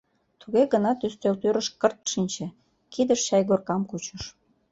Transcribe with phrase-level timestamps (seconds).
[0.41, 2.47] Туге гынат ӱстел тӱрыш кырт шинче,
[2.93, 4.23] кидыш чайгоркам кучыш.